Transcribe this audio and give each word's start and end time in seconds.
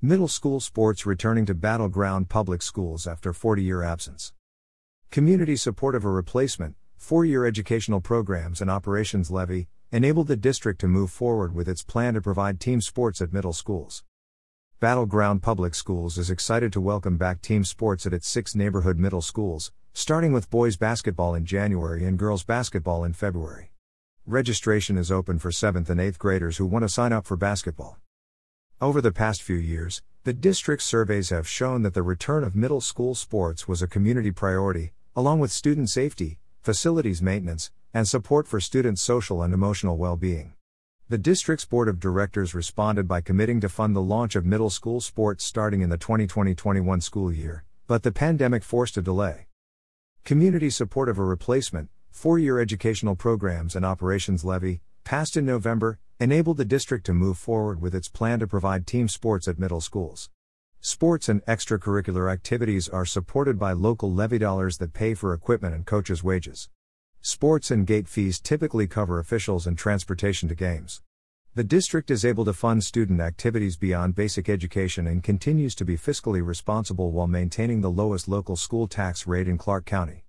Middle 0.00 0.28
school 0.28 0.60
sports 0.60 1.06
returning 1.06 1.44
to 1.46 1.56
Battle 1.56 1.88
Ground 1.88 2.28
public 2.28 2.62
schools 2.62 3.04
after 3.04 3.32
40 3.32 3.64
year 3.64 3.82
absence. 3.82 4.32
Community 5.10 5.56
support 5.56 5.96
of 5.96 6.04
a 6.04 6.08
replacement, 6.08 6.76
four 6.96 7.24
year 7.24 7.44
educational 7.44 8.00
programs 8.00 8.60
and 8.60 8.70
operations 8.70 9.28
levy 9.28 9.66
enabled 9.90 10.28
the 10.28 10.36
district 10.36 10.80
to 10.82 10.86
move 10.86 11.10
forward 11.10 11.52
with 11.52 11.68
its 11.68 11.82
plan 11.82 12.14
to 12.14 12.20
provide 12.20 12.60
team 12.60 12.80
sports 12.80 13.20
at 13.20 13.32
middle 13.32 13.52
schools. 13.52 14.04
Battle 14.78 15.04
Ground 15.04 15.42
Public 15.42 15.74
Schools 15.74 16.16
is 16.16 16.30
excited 16.30 16.72
to 16.74 16.80
welcome 16.80 17.16
back 17.16 17.42
team 17.42 17.64
sports 17.64 18.06
at 18.06 18.14
its 18.14 18.28
six 18.28 18.54
neighborhood 18.54 19.00
middle 19.00 19.20
schools, 19.20 19.72
starting 19.94 20.32
with 20.32 20.48
boys 20.48 20.76
basketball 20.76 21.34
in 21.34 21.44
January 21.44 22.04
and 22.04 22.20
girls 22.20 22.44
basketball 22.44 23.02
in 23.02 23.14
February. 23.14 23.72
Registration 24.24 24.96
is 24.96 25.10
open 25.10 25.40
for 25.40 25.50
7th 25.50 25.90
and 25.90 25.98
8th 25.98 26.18
graders 26.18 26.58
who 26.58 26.66
want 26.66 26.84
to 26.84 26.88
sign 26.88 27.12
up 27.12 27.26
for 27.26 27.36
basketball. 27.36 27.98
Over 28.80 29.00
the 29.00 29.10
past 29.10 29.42
few 29.42 29.56
years, 29.56 30.02
the 30.22 30.32
district's 30.32 30.84
surveys 30.84 31.30
have 31.30 31.48
shown 31.48 31.82
that 31.82 31.94
the 31.94 32.02
return 32.04 32.44
of 32.44 32.54
middle 32.54 32.80
school 32.80 33.16
sports 33.16 33.66
was 33.66 33.82
a 33.82 33.88
community 33.88 34.30
priority, 34.30 34.92
along 35.16 35.40
with 35.40 35.50
student 35.50 35.90
safety, 35.90 36.38
facilities 36.62 37.20
maintenance, 37.20 37.72
and 37.92 38.06
support 38.06 38.46
for 38.46 38.60
students' 38.60 39.02
social 39.02 39.42
and 39.42 39.52
emotional 39.52 39.96
well 39.96 40.16
being. 40.16 40.52
The 41.08 41.18
district's 41.18 41.64
board 41.64 41.88
of 41.88 41.98
directors 41.98 42.54
responded 42.54 43.08
by 43.08 43.20
committing 43.20 43.60
to 43.62 43.68
fund 43.68 43.96
the 43.96 44.00
launch 44.00 44.36
of 44.36 44.46
middle 44.46 44.70
school 44.70 45.00
sports 45.00 45.44
starting 45.44 45.80
in 45.80 45.90
the 45.90 45.98
2020 45.98 46.54
21 46.54 47.00
school 47.00 47.32
year, 47.32 47.64
but 47.88 48.04
the 48.04 48.12
pandemic 48.12 48.62
forced 48.62 48.96
a 48.96 49.02
delay. 49.02 49.48
Community 50.22 50.70
support 50.70 51.08
of 51.08 51.18
a 51.18 51.24
replacement, 51.24 51.88
four 52.10 52.38
year 52.38 52.60
educational 52.60 53.16
programs 53.16 53.74
and 53.74 53.84
operations 53.84 54.44
levy, 54.44 54.82
passed 55.08 55.38
in 55.38 55.46
November, 55.46 55.98
enabled 56.20 56.58
the 56.58 56.66
district 56.66 57.06
to 57.06 57.14
move 57.14 57.38
forward 57.38 57.80
with 57.80 57.94
its 57.94 58.10
plan 58.10 58.38
to 58.38 58.46
provide 58.46 58.86
team 58.86 59.08
sports 59.08 59.48
at 59.48 59.58
middle 59.58 59.80
schools. 59.80 60.28
Sports 60.82 61.30
and 61.30 61.42
extracurricular 61.46 62.30
activities 62.30 62.90
are 62.90 63.06
supported 63.06 63.58
by 63.58 63.72
local 63.72 64.12
levy 64.12 64.36
dollars 64.36 64.76
that 64.76 64.92
pay 64.92 65.14
for 65.14 65.32
equipment 65.32 65.74
and 65.74 65.86
coaches' 65.86 66.22
wages. 66.22 66.68
Sports 67.22 67.70
and 67.70 67.86
gate 67.86 68.06
fees 68.06 68.38
typically 68.38 68.86
cover 68.86 69.18
officials 69.18 69.66
and 69.66 69.78
transportation 69.78 70.46
to 70.46 70.54
games. 70.54 71.00
The 71.54 71.64
district 71.64 72.10
is 72.10 72.22
able 72.22 72.44
to 72.44 72.52
fund 72.52 72.84
student 72.84 73.22
activities 73.22 73.78
beyond 73.78 74.14
basic 74.14 74.50
education 74.50 75.06
and 75.06 75.24
continues 75.24 75.74
to 75.76 75.86
be 75.86 75.96
fiscally 75.96 76.46
responsible 76.46 77.12
while 77.12 77.26
maintaining 77.26 77.80
the 77.80 77.90
lowest 77.90 78.28
local 78.28 78.56
school 78.56 78.86
tax 78.86 79.26
rate 79.26 79.48
in 79.48 79.56
Clark 79.56 79.86
County. 79.86 80.26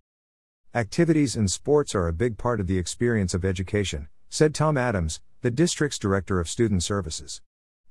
Activities 0.74 1.36
and 1.36 1.52
sports 1.52 1.94
are 1.94 2.08
a 2.08 2.14
big 2.14 2.38
part 2.38 2.62
of 2.62 2.68
the 2.68 2.78
experience 2.78 3.34
of 3.34 3.44
education, 3.44 4.08
said 4.32 4.54
Tom 4.54 4.78
Adams, 4.78 5.22
the 5.42 5.50
district's 5.50 5.98
director 5.98 6.40
of 6.40 6.48
student 6.48 6.84
services. 6.84 7.42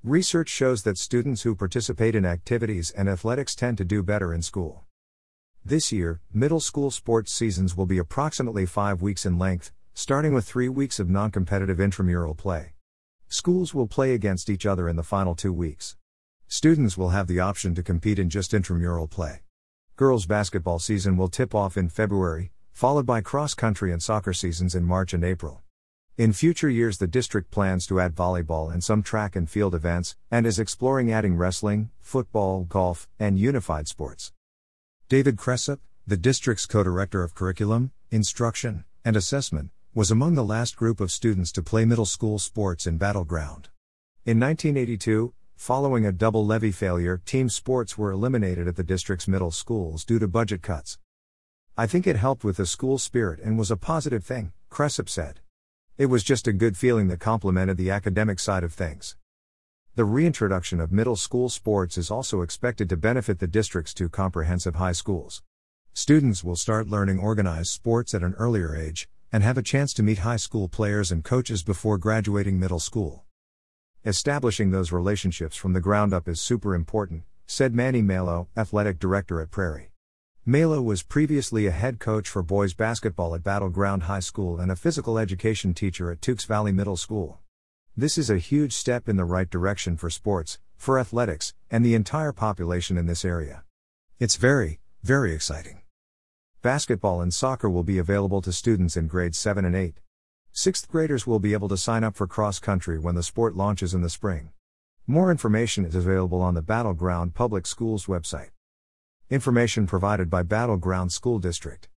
Research 0.05 0.49
shows 0.49 0.85
that 0.85 0.97
students 0.97 1.43
who 1.43 1.57
participate 1.57 2.15
in 2.15 2.25
activities 2.25 2.93
and 2.93 3.09
athletics 3.09 3.57
tend 3.57 3.77
to 3.79 3.85
do 3.85 4.05
better 4.05 4.33
in 4.33 4.41
school. 4.41 4.85
This 5.65 5.91
year, 5.91 6.21
middle 6.33 6.61
school 6.61 6.93
sports 6.93 7.33
seasons 7.33 7.77
will 7.77 7.87
be 7.87 7.99
approximately 7.99 8.67
five 8.67 9.03
weeks 9.03 9.27
in 9.27 9.37
length, 9.37 9.73
starting 9.95 10.33
with 10.33 10.47
three 10.47 10.69
weeks 10.69 11.01
of 11.01 11.11
non 11.11 11.33
competitive 11.33 11.81
intramural 11.81 12.37
play. 12.37 12.75
Schools 13.29 13.75
will 13.75 13.89
play 13.89 14.15
against 14.15 14.49
each 14.49 14.65
other 14.65 14.89
in 14.89 14.95
the 14.95 15.03
final 15.03 15.35
two 15.35 15.53
weeks. 15.53 15.97
Students 16.47 16.97
will 16.97 17.11
have 17.11 17.27
the 17.27 17.41
option 17.41 17.75
to 17.75 17.83
compete 17.83 18.21
in 18.21 18.31
just 18.31 18.55
intramural 18.55 19.09
play. 19.09 19.43
Girls 19.97 20.25
basketball 20.27 20.79
season 20.79 21.17
will 21.17 21.29
tip 21.29 21.53
off 21.53 21.77
in 21.77 21.89
February, 21.89 22.53
followed 22.71 23.05
by 23.07 23.21
cross 23.21 23.55
country 23.55 23.93
and 23.93 24.01
soccer 24.01 24.33
seasons 24.33 24.77
in 24.77 24.85
March 24.85 25.13
and 25.13 25.25
April. 25.25 25.65
In 26.19 26.33
future 26.33 26.69
years, 26.69 26.99
the 26.99 27.07
district 27.07 27.53
plans 27.53 27.87
to 27.87 28.01
add 28.01 28.17
volleyball 28.17 28.73
and 28.73 28.83
some 28.83 29.05
track 29.05 29.37
and 29.37 29.49
field 29.49 29.73
events, 29.73 30.17
and 30.33 30.49
is 30.49 30.59
exploring 30.59 31.13
adding 31.13 31.37
wrestling, 31.37 31.91
football, 32.01 32.65
golf, 32.65 33.07
and 33.21 33.39
unified 33.39 33.87
sports. 33.87 34.33
David 35.09 35.37
Cressup, 35.37 35.79
the 36.09 36.17
district's 36.17 36.67
co 36.67 36.83
director 36.83 37.23
of 37.23 37.37
curriculum, 37.37 37.93
instruction, 38.11 38.85
and 39.05 39.15
assessment, 39.15 39.71
was 39.95 40.11
among 40.11 40.35
the 40.35 40.43
last 40.43 40.75
group 40.75 40.99
of 40.99 41.13
students 41.13 41.53
to 41.53 41.63
play 41.63 41.85
middle 41.85 42.05
school 42.05 42.41
sports 42.41 42.85
in 42.85 42.99
Battle 42.99 43.25
Ground. 43.25 43.69
In 44.27 44.41
1982, 44.41 45.33
following 45.55 46.05
a 46.05 46.11
double 46.11 46.45
levy 46.45 46.73
failure, 46.73 47.23
team 47.25 47.49
sports 47.49 47.97
were 47.97 48.11
eliminated 48.11 48.67
at 48.67 48.75
the 48.75 48.83
district's 48.83 49.29
middle 49.29 49.53
schools 49.53 50.05
due 50.05 50.19
to 50.19 50.27
budget 50.27 50.63
cuts. 50.63 50.99
I 51.77 51.87
think 51.87 52.09
it 52.09 52.17
helped 52.17 52.43
with 52.43 52.57
the 52.57 52.67
school 52.67 52.99
spirit 52.99 53.39
and 53.39 53.57
was 53.57 53.71
a 53.71 53.77
positive 53.77 54.25
thing, 54.25 54.51
Cressup 54.69 55.09
said. 55.09 55.39
It 55.99 56.07
was 56.07 56.23
just 56.23 56.47
a 56.47 56.53
good 56.53 56.77
feeling 56.77 57.09
that 57.09 57.19
complemented 57.19 57.77
the 57.77 57.91
academic 57.91 58.39
side 58.39 58.63
of 58.63 58.73
things. 58.73 59.17
The 59.97 60.05
reintroduction 60.05 60.79
of 60.79 60.93
middle 60.93 61.17
school 61.17 61.49
sports 61.49 61.99
is 61.99 62.09
also 62.09 62.41
expected 62.43 62.89
to 62.91 62.97
benefit 62.97 63.41
the 63.41 63.49
district's 63.49 63.93
two 63.93 64.09
comprehensive 64.09 64.77
high 64.77 64.93
schools. 64.93 65.43
Students 65.95 66.45
will 66.45 66.55
start 66.55 66.87
learning 66.87 67.19
organized 67.19 67.73
sports 67.73 68.15
at 68.15 68.23
an 68.23 68.35
earlier 68.35 68.77
age, 68.77 69.09
and 69.33 69.43
have 69.43 69.59
a 69.59 69.63
chance 69.63 69.93
to 69.95 70.05
meet 70.05 70.19
high 70.19 70.37
school 70.37 70.69
players 70.69 71.11
and 71.11 71.25
coaches 71.25 71.65
before 71.65 71.99
graduating 71.99 72.61
middle 72.61 72.79
school. 72.79 73.25
Establishing 74.05 74.71
those 74.71 74.93
relationships 74.93 75.57
from 75.57 75.73
the 75.73 75.81
ground 75.81 76.15
up 76.15 76.29
is 76.29 76.41
super 76.41 76.77
important, 76.77 77.25
said 77.49 77.75
Manny 77.75 78.03
Malo, 78.03 78.47
athletic 78.57 79.01
director 79.01 79.41
at 79.41 79.51
Prairie. 79.51 79.91
Malo 80.49 80.81
was 80.81 81.03
previously 81.03 81.67
a 81.67 81.71
head 81.71 81.99
coach 81.99 82.27
for 82.27 82.43
boys 82.43 82.73
basketball 82.73 83.35
at 83.35 83.45
Battle 83.45 83.69
Ground 83.69 84.05
High 84.05 84.21
School 84.21 84.59
and 84.59 84.73
a 84.73 84.77
physical 84.77 85.19
education 85.19 85.75
teacher 85.75 86.11
at 86.11 86.23
Tukes 86.23 86.47
Valley 86.47 86.73
Middle 86.73 86.97
School. 86.97 87.41
This 87.95 88.17
is 88.17 88.31
a 88.31 88.39
huge 88.39 88.73
step 88.73 89.11
in 89.11 89.17
the 89.17 89.27
right 89.27 89.51
direction 89.51 89.99
for 89.99 90.09
sports, 90.09 90.59
for 90.75 90.99
athletics, 90.99 91.53
and 91.71 91.85
the 91.85 91.95
entire 91.95 92.33
population 92.33 92.97
in 92.97 93.05
this 93.05 93.27
area. 93.27 93.63
It's 94.19 94.37
very, 94.37 94.81
very 95.03 95.35
exciting. 95.35 95.83
Basketball 96.63 97.21
and 97.21 97.35
soccer 97.35 97.69
will 97.69 97.85
be 97.85 97.99
available 97.99 98.41
to 98.41 98.51
students 98.51 98.97
in 98.97 99.07
grades 99.07 99.39
7 99.39 99.67
and 99.67 99.77
8. 99.77 100.01
Sixth 100.51 100.89
graders 100.89 101.27
will 101.27 101.41
be 101.41 101.53
able 101.53 101.69
to 101.69 101.77
sign 101.77 102.03
up 102.03 102.17
for 102.17 102.27
cross 102.27 102.59
country 102.59 102.99
when 102.99 103.17
the 103.17 103.23
sport 103.23 103.55
launches 103.55 103.93
in 103.93 104.01
the 104.01 104.09
spring. 104.09 104.49
More 105.07 105.31
information 105.31 105.85
is 105.85 105.95
available 105.95 106.41
on 106.41 106.55
the 106.55 106.63
Battle 106.63 106.95
Ground 106.95 107.35
Public 107.35 107.67
Schools 107.67 108.07
website. 108.07 108.49
Information 109.31 109.87
provided 109.87 110.31
by 110.31 110.43
Battle 110.43 110.79
Ground 110.79 111.13
School 111.13 111.39
District. 111.39 111.87